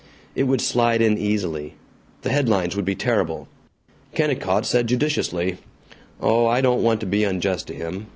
[0.33, 1.75] It would slide in easily.
[2.23, 3.47] The headlines would be terrible.
[4.15, 5.57] Kennicott said judiciously,
[6.19, 8.07] "Oh, I don't want to be unjust to him.